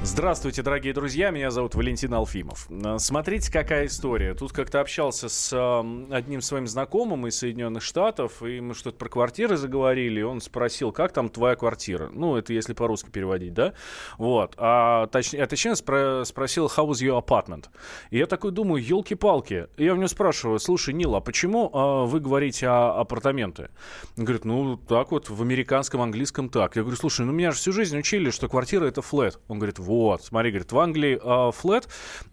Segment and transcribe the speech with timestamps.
[0.00, 2.68] Здравствуйте, дорогие друзья, меня зовут Валентин Алфимов.
[2.70, 4.32] Э, смотрите, какая история.
[4.34, 9.08] Тут как-то общался с э, одним своим знакомым из Соединенных Штатов, и мы что-то про
[9.08, 12.10] квартиры заговорили, и он спросил, как там твоя квартира?
[12.12, 13.74] Ну, это если по-русски переводить, да?
[14.18, 14.54] Вот.
[14.56, 17.66] А точнее, а точнее спро- спросил, how is your apartment?
[18.10, 19.66] И я такой думаю, елки-палки.
[19.76, 23.70] Я у него спрашиваю, слушай, Нил, а почему э, вы говорите о апартаменты?
[24.16, 26.76] Он говорит, ну, так вот, в американском английском так.
[26.76, 29.40] Я говорю, слушай, ну меня же всю жизнь учили, что квартира это флет.
[29.48, 31.88] Он говорит, вот смотри, говорит, в Англии э, флет,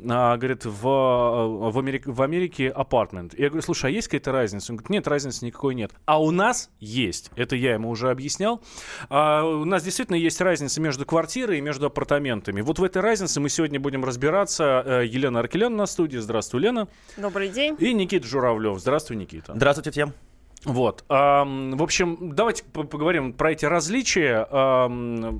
[0.07, 3.33] а, говорит, в, а, в, Америке, в Америке апартмент.
[3.37, 4.73] Я говорю, слушай, а есть какая-то разница?
[4.73, 5.91] Он говорит, нет, разницы никакой нет.
[6.05, 7.31] А у нас есть.
[7.35, 8.61] Это я ему уже объяснял.
[9.09, 12.61] А, у нас действительно есть разница между квартирой и между апартаментами.
[12.61, 14.83] Вот в этой разнице мы сегодня будем разбираться.
[14.85, 16.17] Э, Елена Аркелян на студии.
[16.17, 16.89] Здравствуй, Лена.
[17.15, 17.77] Добрый день.
[17.79, 18.79] И Никита Журавлев.
[18.79, 19.53] Здравствуй, Никита.
[19.55, 20.34] Здравствуйте всем.
[20.65, 21.03] Вот.
[21.07, 24.47] В общем, давайте поговорим про эти различия.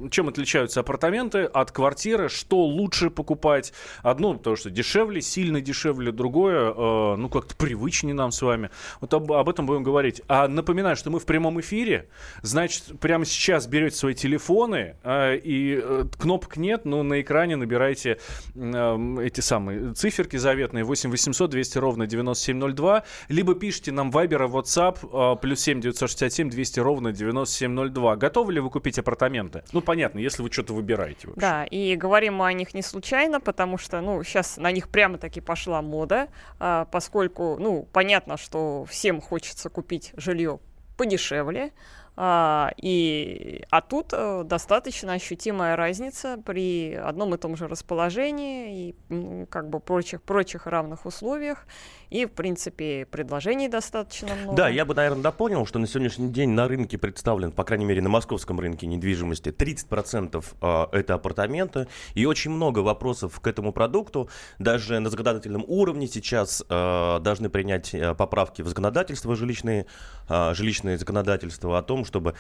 [0.10, 2.30] Чем отличаются апартаменты от квартиры?
[2.30, 3.74] Что лучше покупать?
[4.04, 6.12] Одно, потому что дешевле, сильно дешевле.
[6.12, 8.70] Другое, э, ну, как-то привычнее нам с вами.
[9.02, 10.22] Вот об, этом будем говорить.
[10.28, 12.10] А напоминаю, что мы в прямом эфире.
[12.42, 18.20] Значит, прямо сейчас берете свои телефоны, э, и э, кнопок нет, но на экране набирайте
[18.56, 20.84] эти самые циферки заветные.
[20.84, 23.04] 8 800 200 ровно 9702.
[23.30, 24.98] Либо пишите нам Viber, WhatsApp
[25.42, 28.16] плюс 7 967 200 ровно 9702.
[28.16, 29.64] Готовы ли вы купить апартаменты?
[29.72, 31.28] Ну, понятно, если вы что-то выбираете.
[31.28, 31.42] Вообще.
[31.42, 35.42] Да, и говорим мы о них не случайно, потому что, ну, сейчас на них прямо-таки
[35.42, 36.28] пошла мода,
[36.60, 40.60] а, поскольку, ну, понятно, что всем хочется купить жилье
[40.98, 41.72] подешевле,
[42.18, 48.96] а, и, а тут а, достаточно ощутимая разница при одном и том же расположении и
[49.10, 51.66] ну, как бы прочих, прочих равных условиях.
[52.10, 54.56] И, в принципе, предложений достаточно много.
[54.56, 58.02] Да, я бы, наверное, дополнил, что на сегодняшний день на рынке представлен, по крайней мере,
[58.02, 61.88] на московском рынке недвижимости, 30% а, это апартаменты.
[62.14, 64.30] И очень много вопросов к этому продукту.
[64.60, 69.88] Даже на законодательном уровне сейчас э, должны принять поправки в законодательство жилищные,
[70.30, 72.36] э, жилищные законодательства о том, чтобы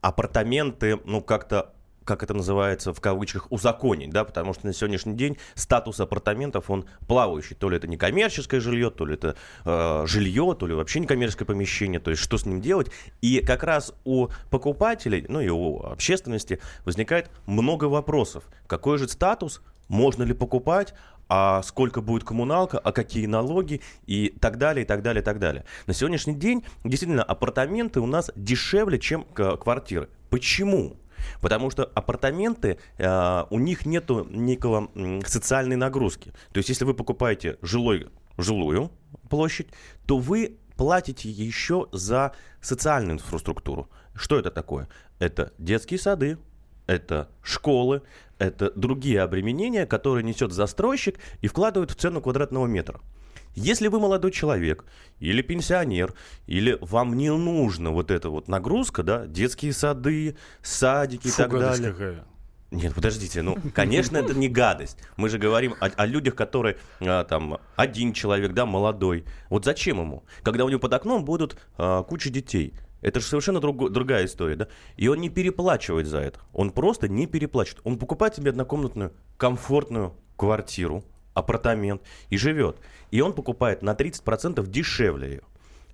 [0.00, 5.36] апартаменты, ну, как-то как это называется, в кавычках, узаконить, да, потому что на сегодняшний день
[5.54, 7.54] статус апартаментов, он плавающий.
[7.54, 12.00] То ли это некоммерческое жилье, то ли это э, жилье, то ли вообще некоммерческое помещение,
[12.00, 12.90] то есть что с ним делать.
[13.20, 18.44] И как раз у покупателей, ну и у общественности возникает много вопросов.
[18.66, 20.94] Какой же статус, можно ли покупать,
[21.30, 25.38] а сколько будет коммуналка, а какие налоги и так далее, и так далее, и так
[25.38, 25.64] далее.
[25.86, 30.08] На сегодняшний день действительно апартаменты у нас дешевле, чем квартиры.
[30.28, 30.96] Почему?
[31.40, 36.32] Потому что апартаменты, э, у них нету некого э, социальной нагрузки.
[36.52, 38.90] То есть, если вы покупаете жилой, жилую
[39.28, 39.68] площадь,
[40.06, 43.88] то вы платите еще за социальную инфраструктуру.
[44.14, 44.88] Что это такое?
[45.18, 46.38] Это детские сады,
[46.86, 48.02] это школы,
[48.40, 53.00] это другие обременения, которые несет застройщик и вкладывают в цену квадратного метра.
[53.54, 54.84] Если вы молодой человек
[55.18, 56.14] или пенсионер,
[56.46, 61.50] или вам не нужна вот эта вот нагрузка, да, детские сады, садики Фу, и так
[61.50, 61.92] далее.
[61.92, 62.24] Какая.
[62.70, 64.98] Нет, подождите, ну, конечно, это не гадость.
[65.16, 69.24] Мы же говорим о, о людях, которые а, там один человек, да, молодой.
[69.48, 70.22] Вот зачем ему?
[70.44, 72.74] Когда у него под окном будут а, куча детей.
[73.00, 74.68] Это же совершенно друг, другая история, да?
[74.96, 76.40] И он не переплачивает за это.
[76.52, 77.80] Он просто не переплачивает.
[77.84, 82.76] Он покупает себе однокомнатную, комфортную квартиру, апартамент и живет.
[83.10, 85.42] И он покупает на 30% дешевле ее.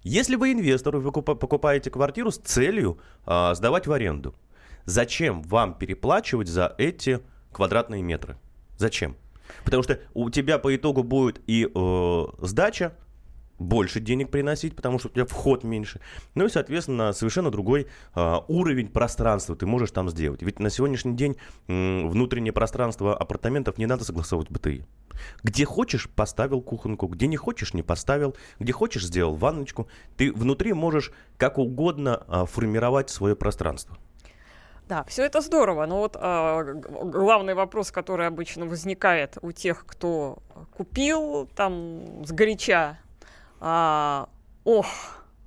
[0.02, 4.34] Если вы инвестор, вы покупаете квартиру с целью а, сдавать в аренду.
[4.84, 7.20] Зачем вам переплачивать за эти
[7.52, 8.36] квадратные метры?
[8.78, 9.16] Зачем?
[9.64, 12.96] Потому что у тебя по итогу будет и э, сдача,
[13.58, 16.00] больше денег приносить, потому что у тебя вход меньше.
[16.34, 20.42] Ну и, соответственно, совершенно другой э, уровень пространства ты можешь там сделать.
[20.42, 21.36] Ведь на сегодняшний день
[21.68, 24.84] э, внутреннее пространство апартаментов не надо согласовывать БТИ.
[25.42, 29.88] Где хочешь, поставил кухонку, где не хочешь, не поставил, где хочешь, сделал ванночку.
[30.16, 33.96] Ты внутри можешь как угодно э, формировать свое пространство.
[34.88, 40.38] Да, все это здорово, но вот а, главный вопрос, который обычно возникает у тех, кто
[40.76, 43.00] купил там с горяча
[43.60, 44.28] а,
[44.64, 44.86] ох,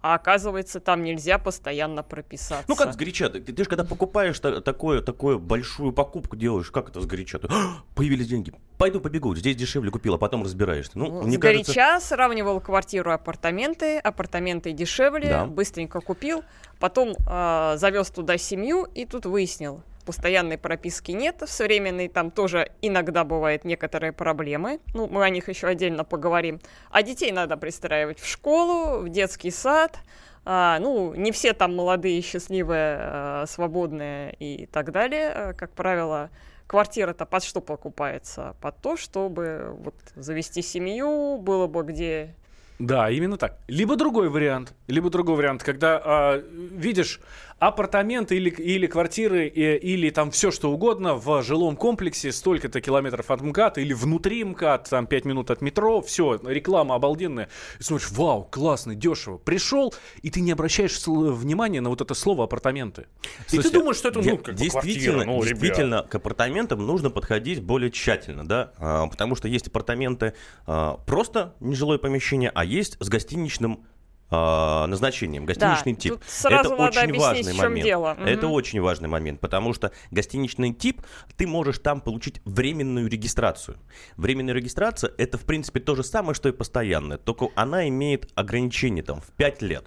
[0.01, 2.65] а оказывается, там нельзя постоянно прописаться.
[2.67, 3.29] Ну как сгоряча?
[3.29, 7.39] Ты, ты же когда покупаешь та, такое, такую большую покупку делаешь, как это сгоряча?
[7.39, 7.50] Ты,
[7.95, 10.94] появились деньги, пойду побегу, здесь дешевле купил, а потом разбираешься.
[10.95, 12.07] Ну, ну мне сгоряча кажется...
[12.09, 15.45] сравнивал квартиру и апартаменты, апартаменты дешевле, да.
[15.45, 16.44] быстренько купил,
[16.79, 22.71] потом э, завез туда семью и тут выяснил, постоянной прописки нет, с временной там тоже
[22.81, 24.79] иногда бывают некоторые проблемы.
[24.95, 26.59] Ну, мы о них еще отдельно поговорим.
[26.89, 30.00] А детей надо пристраивать в школу, в детский сад.
[30.45, 35.29] А, ну, не все там молодые, счастливые, а, свободные и так далее.
[35.29, 36.31] А, как правило,
[36.65, 38.56] квартира-то под что покупается?
[38.61, 42.33] Под то, чтобы вот завести семью, было бы где
[42.79, 43.57] да, именно так.
[43.67, 47.19] Либо другой вариант, либо другой вариант, когда а, видишь
[47.59, 53.29] апартаменты или, или квартиры, и, или там все что угодно в жилом комплексе, столько-то километров
[53.29, 57.50] от МКАД, или внутри МКАД, там 5 минут от метро, все, реклама обалденная.
[57.79, 59.38] И смотришь, вау, классно, дешево.
[59.38, 63.07] Пришел, и ты не обращаешь внимания на вот это слово апартаменты.
[63.47, 66.09] Слушайте, и ты думаешь, что это, ну, как действительно, квартира, ну, действительно, ребят.
[66.09, 70.33] к апартаментам нужно подходить более тщательно, да, а, потому что есть апартаменты
[70.65, 73.85] а, просто нежилое помещение, а есть с гостиничным
[74.31, 76.13] э, назначением, гостиничный да, тип.
[76.43, 77.83] Это очень важный момент.
[77.83, 78.17] дело.
[78.25, 78.55] Это угу.
[78.55, 81.01] очень важный момент, потому что гостиничный тип
[81.37, 83.77] ты можешь там получить временную регистрацию.
[84.17, 89.03] Временная регистрация это в принципе то же самое, что и постоянная, только она имеет ограничение
[89.03, 89.85] там в 5 лет.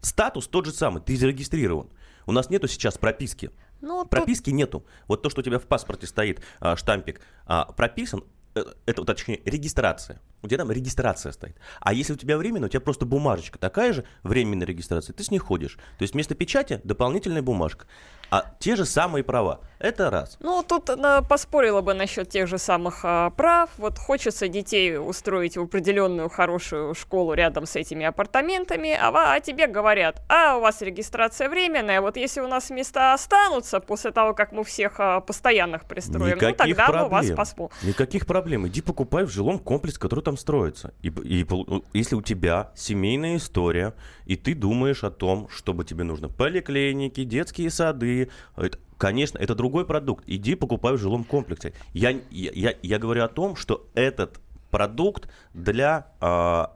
[0.00, 1.88] Статус тот же самый, ты зарегистрирован.
[2.26, 3.50] У нас нету сейчас прописки.
[3.80, 4.54] Ну, прописки тут...
[4.54, 4.86] нету.
[5.08, 8.24] Вот то, что у тебя в паспорте стоит а, штампик, а, прописан,
[8.54, 10.20] Э, это, точнее, регистрация.
[10.44, 11.56] У тебя там регистрация стоит.
[11.80, 15.30] А если у тебя временно, у тебя просто бумажечка такая же, временная регистрация, ты с
[15.30, 15.78] ней ходишь.
[15.98, 17.86] То есть вместо печати дополнительная бумажка
[18.34, 19.60] а те же самые права.
[19.78, 20.38] Это раз.
[20.40, 23.70] Ну, тут э, поспорила бы насчет тех же самых э, прав.
[23.76, 29.66] Вот хочется детей устроить в определенную хорошую школу рядом с этими апартаментами, а, а тебе
[29.66, 34.52] говорят, а у вас регистрация временная, вот если у нас места останутся после того, как
[34.52, 37.02] мы всех э, постоянных пристроим, Никаких ну тогда проблем.
[37.04, 37.76] мы вас посмотрим.
[37.82, 38.66] Никаких проблем.
[38.66, 40.94] Иди покупай в жилом комплексе, который там строится.
[41.02, 41.46] И, и
[41.92, 43.94] если у тебя семейная история,
[44.26, 49.86] и ты думаешь о том, чтобы тебе нужно поликлиники, детские сады, это, конечно, это другой
[49.86, 50.24] продукт.
[50.26, 51.72] Иди покупай в жилом комплексе.
[51.92, 54.40] Я, я, я говорю о том, что этот
[54.74, 56.26] продукт для э,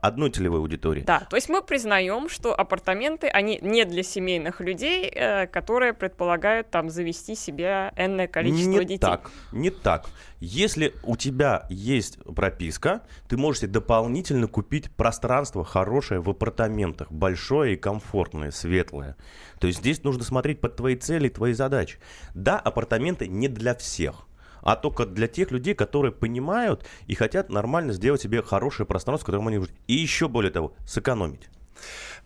[0.01, 1.01] одной целевой аудитории.
[1.01, 6.69] Да, то есть мы признаем, что апартаменты, они не для семейных людей, э, которые предполагают
[6.69, 8.93] там завести себе энное количество не детей.
[8.93, 10.09] Не так, не так.
[10.39, 17.75] Если у тебя есть прописка, ты можешь дополнительно купить пространство хорошее в апартаментах, большое и
[17.75, 19.17] комфортное, светлое.
[19.59, 21.99] То есть здесь нужно смотреть под твои цели, твои задачи.
[22.33, 24.28] Да, апартаменты не для всех
[24.61, 29.25] а только для тех людей, которые понимают и хотят нормально сделать себе хорошее пространство, в
[29.25, 29.71] котором они живут.
[29.87, 31.49] И еще более того, сэкономить.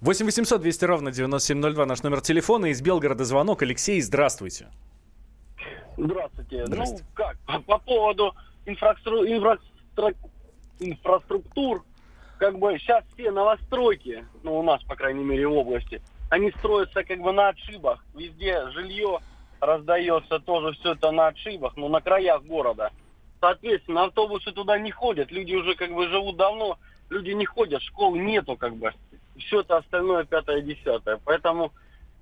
[0.01, 2.68] 8 800 200 ровно 9702 наш номер телефона.
[2.68, 3.62] Из Белгорода звонок.
[3.62, 4.68] Алексей, здравствуйте.
[5.97, 6.65] Здравствуйте.
[6.65, 7.06] здравствуйте.
[7.07, 8.35] Ну как, по, по поводу
[8.65, 10.13] инфраструктур, инфраструктур,
[10.80, 11.83] инфраструктур,
[12.38, 17.03] как бы сейчас все новостройки, ну у нас, по крайней мере, в области, они строятся
[17.03, 18.03] как бы на отшибах.
[18.15, 19.19] Везде жилье
[19.65, 22.92] раздается тоже все это на отшибах, ну, на краях города.
[23.39, 25.31] Соответственно, автобусы туда не ходят.
[25.31, 26.77] Люди уже как бы живут давно,
[27.10, 28.94] люди не ходят, школ нету как бы.
[29.38, 31.19] Все это остальное пятое-десятое.
[31.25, 31.74] Поэтому,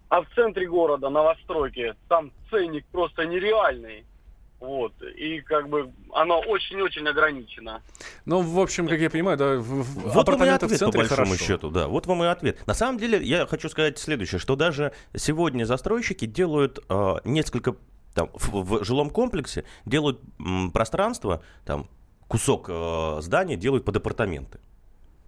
[0.09, 4.05] а в центре города, новостройки, там ценник просто нереальный.
[4.61, 4.93] Вот.
[5.17, 7.81] И как бы оно очень-очень ограничено.
[8.25, 11.31] Ну, в общем, как я понимаю, да, вот вам и ответ, в центре по большому
[11.31, 11.43] хорошо.
[11.43, 11.87] счету, да.
[11.87, 12.65] Вот вам и ответ.
[12.67, 17.75] На самом деле, я хочу сказать следующее, что даже сегодня застройщики делают э, несколько
[18.13, 21.89] там, в, в жилом комплексе делают м, пространство, там,
[22.27, 24.59] кусок э, здания делают под апартаменты.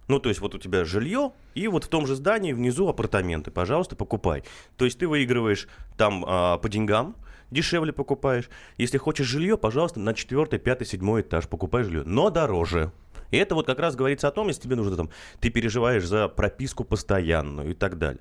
[0.06, 3.50] Ну, то есть вот у тебя жилье, и вот в том же здании внизу апартаменты.
[3.50, 4.44] Пожалуйста, покупай.
[4.76, 7.16] То есть ты выигрываешь там э, по деньгам,
[7.54, 8.50] дешевле покупаешь.
[8.76, 12.92] Если хочешь жилье, пожалуйста, на четвертый, пятый, седьмой этаж покупай жилье, но дороже.
[13.30, 16.28] И это вот как раз говорится о том, если тебе нужно там, ты переживаешь за
[16.28, 18.20] прописку постоянную и так далее.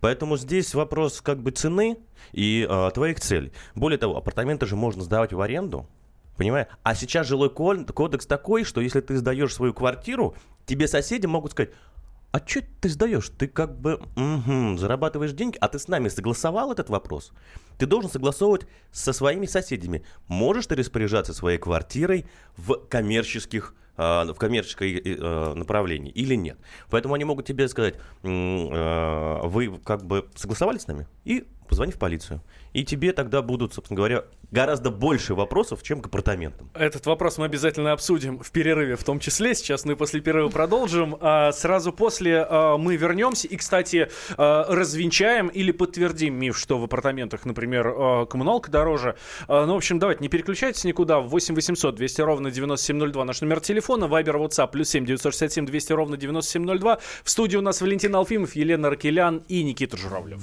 [0.00, 1.98] Поэтому здесь вопрос как бы цены
[2.32, 3.52] и э, твоих целей.
[3.74, 5.88] Более того, апартаменты же можно сдавать в аренду,
[6.36, 6.66] Понимаешь?
[6.82, 10.34] А сейчас жилой кодекс такой, что если ты сдаешь свою квартиру,
[10.66, 11.70] тебе соседи могут сказать,
[12.34, 13.30] а что ты сдаешь?
[13.38, 17.30] Ты как бы угу, зарабатываешь деньги, а ты с нами согласовал этот вопрос?
[17.78, 20.04] Ты должен согласовывать со своими соседями.
[20.26, 22.26] Можешь ты распоряжаться своей квартирой
[22.56, 26.58] в коммерческих а, в коммерческое э, направлении или нет.
[26.90, 31.06] Поэтому они могут тебе сказать, э, вы как бы согласовали с нами?
[31.24, 32.40] И позвони в полицию.
[32.72, 36.70] И тебе тогда будут, собственно говоря, гораздо больше вопросов, чем к апартаментам.
[36.74, 39.54] Этот вопрос мы обязательно обсудим в перерыве в том числе.
[39.54, 41.16] Сейчас мы после перерыва продолжим.
[41.20, 46.84] А сразу после а, мы вернемся и, кстати, а, развенчаем или подтвердим миф, что в
[46.84, 49.16] апартаментах, например, а, коммуналка дороже.
[49.48, 51.20] А, ну, в общем, давайте, не переключайтесь никуда.
[51.20, 54.08] 8 800 200 ровно 9702 наш номер телефона.
[54.08, 56.98] Вайбер, WhatsApp, плюс 7 967 200 ровно 9702.
[57.22, 60.42] В студии у нас Валентин Алфимов, Елена Ракелян и Никита Журавлев.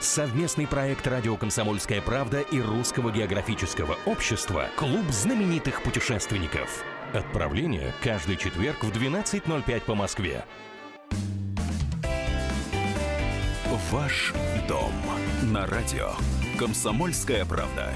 [0.00, 6.84] Совместный проект «Радио Комсомольская правда» и Русского географического общества «Клуб знаменитых путешественников».
[7.12, 10.44] Отправление каждый четверг в 12.05 по Москве.
[13.90, 14.32] Ваш
[14.68, 14.92] дом
[15.42, 16.12] на радио.
[16.58, 17.92] Комсомольская правда.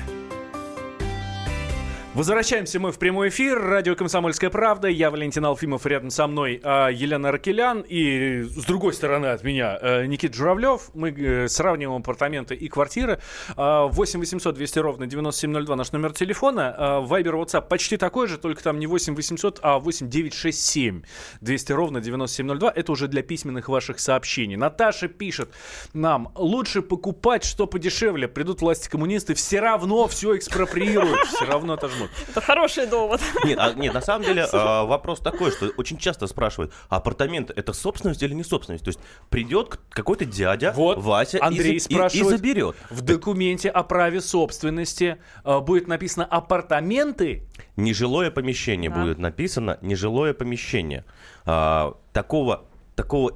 [2.14, 3.58] Возвращаемся мы в прямой эфир.
[3.58, 4.86] Радио «Комсомольская правда».
[4.86, 7.82] Я Валентин Алфимов, рядом со мной а, Елена Аркелян.
[7.88, 10.90] И с другой стороны от меня а, Никита Журавлев.
[10.92, 13.18] Мы э, сравниваем апартаменты и квартиры.
[13.56, 17.00] А, 8 800 200 ровно 9702 наш номер телефона.
[17.00, 21.02] Вайбер, WhatsApp почти такой же, только там не 8 800, а 8 967
[21.40, 22.72] 200 ровно 9702.
[22.76, 24.56] Это уже для письменных ваших сообщений.
[24.56, 25.48] Наташа пишет
[25.94, 28.28] нам, лучше покупать что подешевле.
[28.28, 31.18] Придут власти коммунисты, все равно все экспроприируют.
[31.28, 32.01] Все равно отожмут.
[32.28, 33.20] Это хороший довод.
[33.44, 37.50] Нет, а, нет, на самом деле а, вопрос такой, что очень часто спрашивают, а апартамент
[37.50, 38.84] это собственность или не собственность?
[38.84, 42.36] То есть придет какой-то дядя, Вот, Вася, и Андрей и, и спрашивает.
[42.38, 42.76] заберет.
[42.90, 47.46] В документе о праве собственности э, будет написано апартаменты.
[47.76, 49.00] Нежилое помещение Да.
[49.00, 51.04] будет написано, нежилое помещение.
[51.44, 53.32] А, такого, такого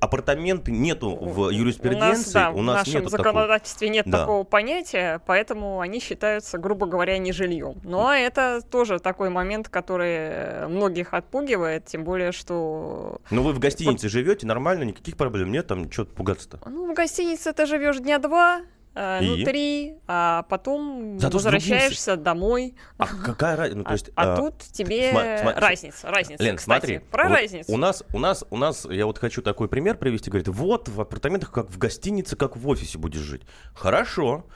[0.00, 2.32] апартаменты нету в У нас, юриспруденции.
[2.32, 3.24] да, у в нас нашем нету такого.
[3.32, 4.20] законодательстве нет Да.
[4.20, 7.74] такого понятия, поэтому они считаются, грубо говоря, не жильем.
[7.92, 13.20] А это тоже такой момент, который э, многих отпугивает, тем более, что...
[13.30, 16.60] Ну вы в гостинице живете, нормально, никаких проблем нет, там что пугаться-то.
[16.68, 18.60] Ну, в гостинице ты живешь дня два,
[18.98, 22.74] э, ну, три, а потом Зато возвращаешься домой.
[22.98, 23.78] А какая разница?
[23.78, 26.42] Ну, то А, есть, а а, тут тебе сма- разница, разница.
[26.42, 27.72] Лен, кстати, смотри, про вот разницу.
[27.72, 30.30] У нас, у нас, у нас, я вот хочу такой пример привести.
[30.30, 33.42] Говорит, вот в апартаментах, как в гостинице, как в офисе будешь жить.
[33.74, 34.46] Хорошо.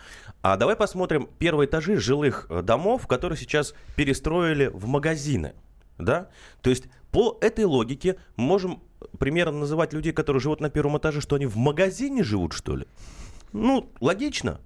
[0.42, 5.54] А давай посмотрим первые этажи жилых э, домов, которые сейчас перестроили в магазины.
[5.98, 6.28] Да?
[6.62, 8.82] То есть по этой логике можем
[9.18, 12.86] примерно называть людей, которые живут на первом этаже, что они в магазине живут, что ли?
[13.52, 14.58] Ну, логично.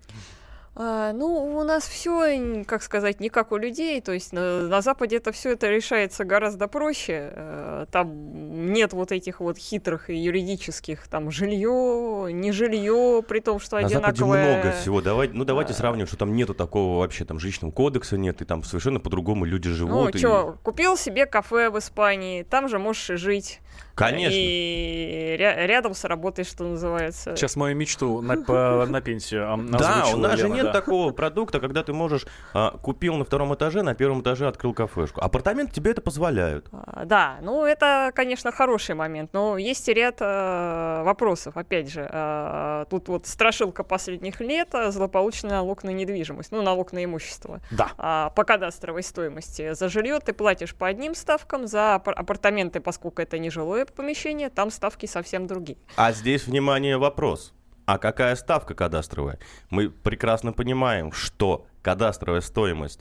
[0.78, 3.98] А, ну, у нас все, как сказать, не как у людей.
[4.02, 7.30] То есть на, на Западе это все это решается гораздо проще.
[7.32, 13.58] Э, Там нет вот этих вот хитрых и юридических, там жилье, не жилье, при том,
[13.58, 14.58] что На Западе одинаковое.
[14.58, 15.00] много всего.
[15.00, 15.76] Давай, ну давайте А.
[15.76, 19.68] сравним, что там нету такого вообще, там жилищного кодекса нет, и там совершенно по-другому люди
[19.68, 20.14] Ну, живут.
[20.14, 23.60] и- что, купил себе кафе в Испании, там же можешь и жить.
[23.94, 24.36] Конечно.
[24.36, 27.34] И ря- рядом с работой, что называется.
[27.34, 29.42] Сейчас мою мечту на, по- на пенсию
[29.72, 30.72] Да, у нас же Лена, нет да.
[30.72, 35.20] такого продукта, когда ты можешь а, купил на втором этаже, на первом этаже открыл кафешку.
[35.20, 36.68] Апартаменты тебе это позволяют.
[36.72, 41.56] А, Да, ну это, конечно, хороший момент, но есть и ряд э, вопросов.
[41.56, 46.92] Опять же, э, тут вот страшилка последних лет, э, злополучный налог на недвижимость, ну, налог
[46.92, 47.60] на имущество.
[47.70, 47.88] Да.
[47.98, 49.72] А, по кадастровой стоимости.
[49.74, 54.50] За жилье ты платишь по одним ставкам, за апар- апартаменты, поскольку это не жилое помещение,
[54.50, 55.78] там ставки совсем другие.
[55.96, 57.52] А здесь, внимание, вопрос.
[57.86, 59.38] А какая ставка кадастровая?
[59.70, 63.00] Мы прекрасно понимаем, что кадастровая стоимость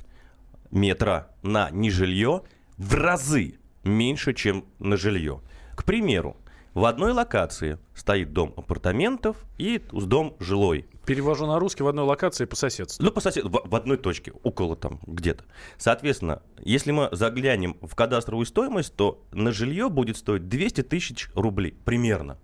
[0.72, 2.44] метра на нежилье
[2.78, 5.42] в разы меньше, чем на жилье.
[5.76, 6.38] К примеру,
[6.76, 10.86] в одной локации стоит дом апартаментов и дом жилой.
[11.06, 13.02] Перевожу на русский в одной локации по соседству.
[13.02, 13.46] Ну, по сосед...
[13.46, 15.46] в, в одной точке, около там где-то.
[15.78, 21.78] Соответственно, если мы заглянем в кадастровую стоимость, то на жилье будет стоить 200 тысяч рублей
[21.86, 22.38] примерно.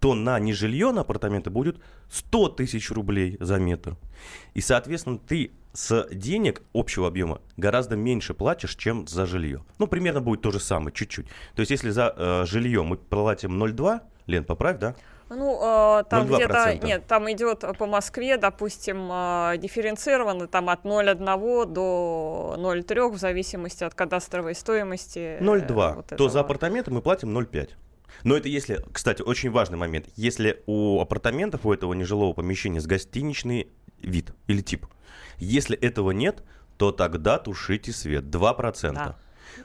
[0.00, 1.78] То на нежилье, на апартаменты будет
[2.10, 3.96] 100 тысяч рублей за метр.
[4.54, 9.62] И, соответственно, ты с денег общего объема гораздо меньше платишь, чем за жилье.
[9.78, 11.26] Ну, примерно будет то же самое, чуть-чуть.
[11.54, 14.94] То есть, если за э, жилье мы платим 0,2, Лен, поправь, да?
[15.28, 16.34] Ну, э, там 0,2%.
[16.34, 23.10] где-то, нет, там идет э, по Москве, допустим, э, дифференцировано там от 0,1 до 0,3
[23.10, 25.36] в зависимости от кадастровой стоимости.
[25.38, 27.70] э, 0,2, вот то за апартаменты мы платим 0,5.
[28.24, 32.86] Но это если, кстати, очень важный момент, если у апартаментов, у этого нежилого помещения с
[32.86, 33.68] гостиничный
[34.06, 34.86] вид или тип.
[35.38, 36.42] Если этого нет,
[36.78, 38.92] то тогда тушите свет 2%.
[38.94, 39.16] Да.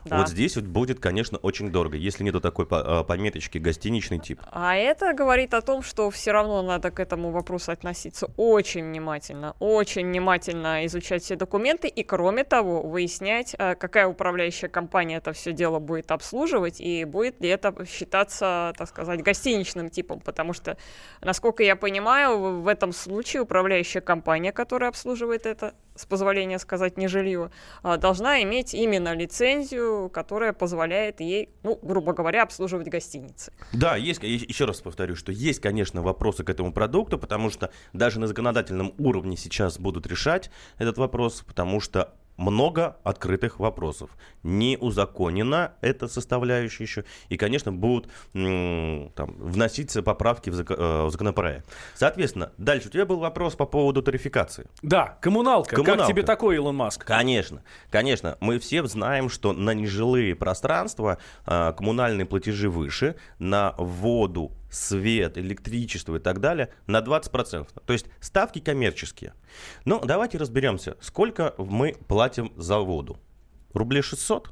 [0.05, 0.17] Да.
[0.17, 4.41] Вот здесь вот будет, конечно, очень дорого, если нету такой а, пометочки гостиничный тип.
[4.51, 9.55] А это говорит о том, что все равно надо к этому вопросу относиться очень внимательно,
[9.59, 15.53] очень внимательно изучать все документы и, кроме того, выяснять, а, какая управляющая компания это все
[15.53, 20.77] дело будет обслуживать и будет ли это считаться, так сказать, гостиничным типом, потому что,
[21.21, 27.07] насколько я понимаю, в этом случае управляющая компания, которая обслуживает это, с позволения сказать, не
[27.07, 27.51] жилье,
[27.83, 33.51] а, должна иметь именно лицензию, которая позволяет ей, ну, грубо говоря, обслуживать гостиницы.
[33.73, 38.19] Да, есть, еще раз повторю, что есть, конечно, вопросы к этому продукту, потому что даже
[38.19, 44.09] на законодательном уровне сейчас будут решать этот вопрос, потому что много открытых вопросов.
[44.43, 47.05] Не узаконена эта составляющая еще.
[47.29, 51.65] И, конечно, будут там, вноситься поправки в, зак- э, в законопроект.
[51.95, 54.67] Соответственно, дальше у тебя был вопрос по поводу тарификации.
[54.81, 55.75] Да, коммуналка.
[55.75, 56.01] коммуналка.
[56.03, 57.05] Как тебе такой, Илон Маск?
[57.05, 57.61] Конечно.
[57.89, 58.37] Конечно.
[58.39, 66.15] Мы все знаем, что на нежилые пространства э, коммунальные платежи выше, на воду свет, электричество
[66.15, 67.67] и так далее на 20%.
[67.85, 69.33] То есть ставки коммерческие.
[69.85, 73.19] Но давайте разберемся, сколько мы платим за воду.
[73.73, 74.51] Рублей 600?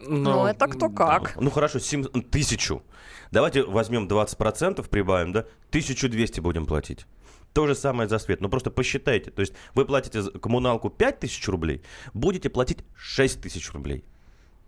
[0.00, 1.36] Но, ну, это кто как.
[1.40, 2.82] Ну, хорошо, 7, тысячу.
[3.30, 5.40] Давайте возьмем 20%, прибавим, да?
[5.70, 7.06] 1200 будем платить.
[7.52, 8.40] То же самое за свет.
[8.40, 9.30] Ну, просто посчитайте.
[9.30, 11.82] То есть вы платите коммуналку 5000 рублей,
[12.14, 14.04] будете платить 6000 рублей.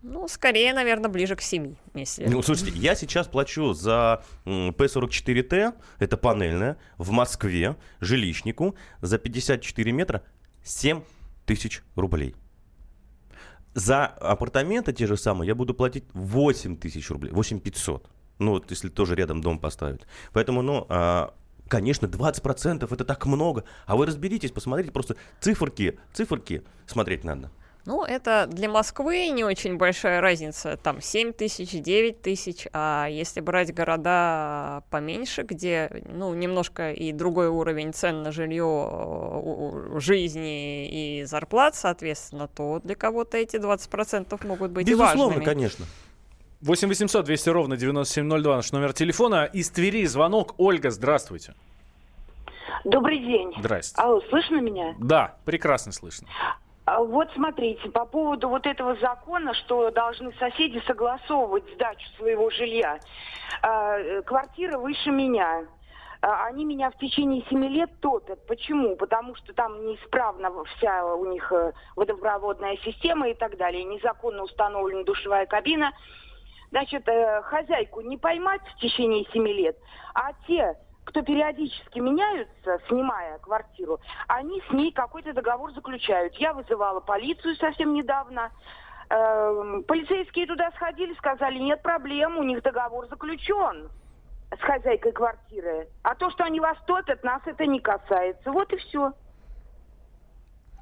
[0.02, 2.26] Ну, скорее, наверное, ближе к 7, если...
[2.26, 10.22] Ну, слушайте, я сейчас плачу за P44T, это панельная, в Москве, жилищнику, за 54 метра
[10.64, 11.02] 7
[11.44, 12.34] тысяч рублей.
[13.74, 18.08] За апартаменты те же самые я буду платить 8 тысяч рублей, 8 500.
[18.38, 20.00] Ну, вот если тоже рядом дом поставить.
[20.32, 21.34] Поэтому, ну, а,
[21.68, 23.64] конечно, 20% это так много.
[23.86, 27.50] А вы разберитесь, посмотрите, просто циферки, циферки смотреть надо.
[27.86, 30.76] Ну, это для Москвы не очень большая разница.
[30.76, 32.66] Там 7 тысяч, 9 тысяч.
[32.72, 41.20] А если брать города поменьше, где, ну, немножко и другой уровень цен на жилье, жизни
[41.20, 45.44] и зарплат, соответственно, то для кого-то эти 20% могут быть Безусловно, важными.
[45.44, 45.86] конечно.
[46.60, 49.44] 8 800 200 ровно 9702 наш номер телефона.
[49.46, 50.54] Из Твери звонок.
[50.58, 51.54] Ольга, здравствуйте.
[52.84, 53.52] Добрый день.
[53.58, 53.94] Здрасте.
[53.96, 54.94] Алло, слышно меня?
[54.98, 56.28] Да, прекрасно слышно.
[56.92, 62.98] А вот смотрите, по поводу вот этого закона, что должны соседи согласовывать сдачу своего жилья.
[63.62, 65.66] А, квартира выше меня.
[66.20, 68.44] А, они меня в течение семи лет топят.
[68.48, 68.96] Почему?
[68.96, 73.84] Потому что там неисправна вся у них э, водопроводная система и так далее.
[73.84, 75.92] Незаконно установлена душевая кабина.
[76.70, 79.76] Значит, э, хозяйку не поймать в течение семи лет,
[80.12, 80.76] а те
[81.10, 86.34] кто периодически меняются, снимая квартиру, они с ней какой-то договор заключают.
[86.36, 88.50] Я вызывала полицию совсем недавно.
[89.10, 93.90] Эм, полицейские туда сходили, сказали, нет проблем, у них договор заключен
[94.56, 95.88] с хозяйкой квартиры.
[96.02, 98.52] А то, что они вас топят, нас это не касается.
[98.52, 99.12] Вот и все.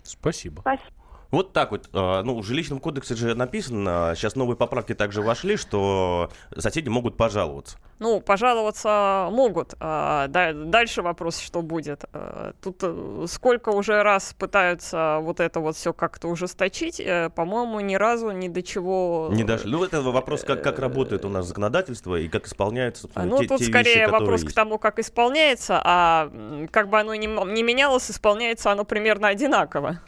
[0.03, 0.61] Спасибо.
[0.61, 0.98] Спасибо.
[1.31, 1.91] Вот так вот.
[1.93, 7.17] А, ну, в жилищном кодексе же написано, сейчас новые поправки также вошли, что соседи могут
[7.17, 7.77] пожаловаться.
[7.99, 9.75] Ну, пожаловаться могут.
[9.81, 12.05] А дальше вопрос, что будет.
[12.13, 17.81] А, тут э, сколько уже раз пытаются вот это вот все как-то ужесточить, э, по-моему,
[17.81, 19.29] ни разу ни до чего...
[19.31, 19.71] Не дошли.
[19.71, 23.59] Ну, это вопрос, как, как работает у нас законодательство и как исполняется Ну, те, тут
[23.59, 24.53] те скорее вещи, вопрос есть.
[24.53, 26.31] к тому, как исполняется, а
[26.71, 30.01] как бы оно ни, не менялось, исполняется оно примерно одинаково.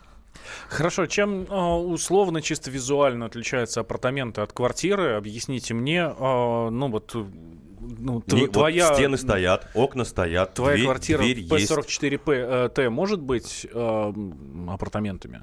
[0.69, 5.15] Хорошо, чем э, условно, чисто визуально отличаются апартаменты от квартиры?
[5.15, 7.15] Объясните мне, э, ну вот
[7.81, 8.89] ну, Не, твоя...
[8.89, 14.13] Вот стены стоят, окна стоят, Твоя дверь, квартира дверь P44T э, может быть э,
[14.69, 15.43] апартаментами?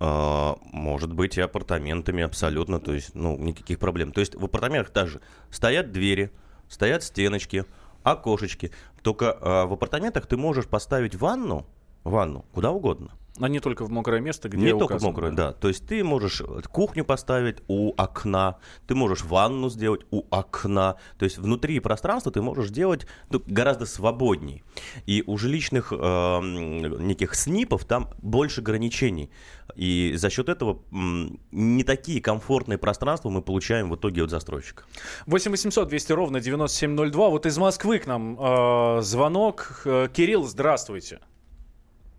[0.00, 4.12] Uh, может быть и апартаментами абсолютно, то есть, ну, никаких проблем.
[4.12, 6.30] То есть в апартаментах также стоят двери,
[6.68, 7.64] стоят стеночки,
[8.04, 8.70] окошечки.
[9.02, 11.66] Только uh, в апартаментах ты можешь поставить ванну,
[12.04, 13.10] ванну куда угодно.
[13.40, 15.52] А не только в мокрое место, где Не указано, только в мокрое, да.
[15.52, 20.96] То есть ты можешь кухню поставить у окна, ты можешь ванну сделать у окна.
[21.18, 24.64] То есть внутри пространства ты можешь сделать ну, гораздо свободней.
[25.06, 29.30] И у жилищных э, неких снипов там больше ограничений.
[29.76, 34.84] И за счет этого не такие комфортные пространства мы получаем в итоге от застройщика.
[35.26, 37.28] 8 800 200 ровно 9702.
[37.28, 39.82] Вот из Москвы к нам э, звонок.
[39.84, 41.20] Э, Кирилл, здравствуйте.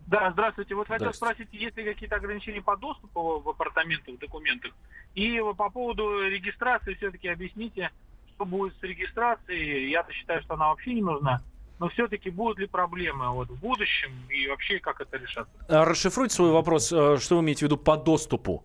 [0.10, 0.74] Да, здравствуйте.
[0.74, 4.72] Вот хотел спросить, есть ли какие-то ограничения по доступу в апартаменты, в документах?
[5.14, 7.92] И по поводу регистрации все-таки объясните,
[8.34, 9.92] что будет с регистрацией.
[9.92, 11.42] Я-то считаю, что она вообще не нужна.
[11.78, 15.54] Но все-таки будут ли проблемы вот, в будущем и вообще как это решаться?
[15.68, 16.92] А расшифруйте свой вопрос.
[16.92, 18.64] Э, что вы имеете в виду по доступу?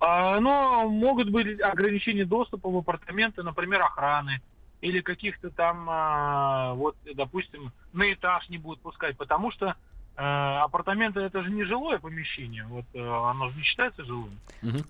[0.00, 4.42] А, но могут быть ограничения доступа в апартаменты, например, охраны
[4.82, 9.74] или каких-то там, а, вот, допустим, на этаж не будут пускать, потому что
[10.20, 14.38] апартаменты это же не жилое помещение, вот э, оно же не считается жилым.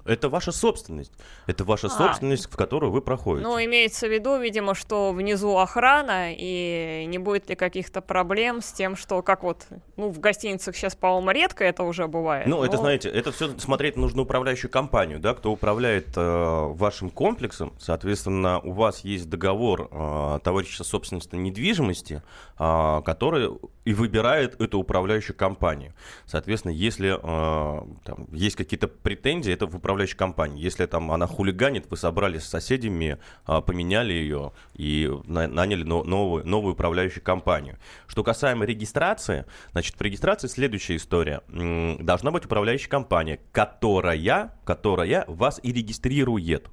[0.07, 1.12] Это ваша собственность.
[1.47, 1.91] Это ваша а.
[1.91, 3.47] собственность, в которую вы проходите.
[3.47, 8.73] Ну, имеется в виду, видимо, что внизу охрана, и не будет ли каких-то проблем с
[8.73, 12.47] тем, что, как вот, ну, в гостиницах сейчас, по-моему, редко это уже бывает.
[12.47, 12.64] Ну, но...
[12.64, 17.75] это, знаете, это все смотреть нужно управляющую компанию, да, кто управляет э, вашим комплексом.
[17.79, 22.23] Соответственно, у вас есть договор э, товарищества собственности недвижимости,
[22.59, 23.51] э, который
[23.88, 25.94] и выбирает эту управляющую компанию.
[26.27, 30.62] Соответственно, если э, там, есть какие-то претензии, это в управляющей компании.
[30.62, 36.05] Если там она хулиганит, вы собрались с соседями, э, поменяли ее и на, наняли но,
[36.05, 37.79] новую, новую управляющую компанию.
[38.07, 41.40] Что касаемо регистрации, значит, в регистрации следующая история.
[41.48, 46.68] Должна быть управляющая компания, которая, которая вас и регистрирует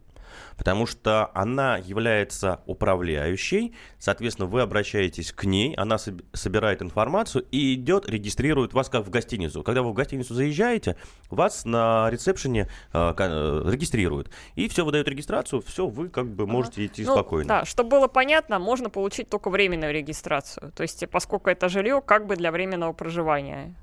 [0.58, 8.10] потому что она является управляющей, соответственно, вы обращаетесь к ней, она собирает информацию и идет,
[8.10, 9.64] регистрирует вас как в гостиницу.
[9.64, 10.96] Когда вы в гостиницу заезжаете,
[11.30, 14.30] вас на ресепшене э, э регистрируют.
[14.56, 17.48] И все, выдают регистрацию, все, вы как бы можете идти ну, спокойно.
[17.48, 20.72] Да, чтобы было понятно, можно получить только временную регистрацию.
[20.72, 23.76] То есть, поскольку это жилье, как бы для временного проживания.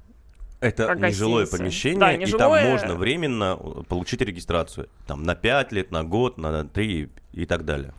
[0.62, 2.60] Это нежилое помещение, да, нежилое...
[2.60, 3.56] и там можно временно
[3.88, 4.88] получить регистрацию.
[5.06, 7.94] Там на 5 лет, на год, на 3 и так далее.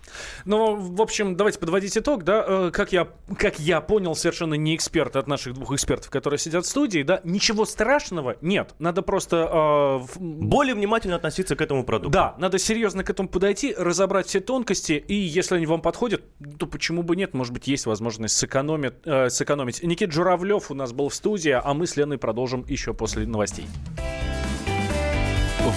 [0.45, 4.75] Ну, в общем, давайте подводить итог, да, э, как я, как я понял, совершенно не
[4.75, 9.49] эксперт от наших двух экспертов, которые сидят в студии, да, ничего страшного нет, надо просто...
[9.51, 12.11] Э, Более внимательно относиться к этому продукту.
[12.11, 16.23] Да, надо серьезно к этому подойти, разобрать все тонкости, и если они вам подходят,
[16.57, 18.93] то почему бы нет, может быть, есть возможность сэкономить.
[19.05, 19.83] Э, сэкономить.
[19.83, 23.65] Никит Журавлев у нас был в студии, а мы с Леной продолжим еще после новостей.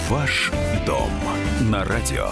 [0.09, 0.51] Ваш
[0.85, 1.09] дом
[1.71, 2.31] на радио.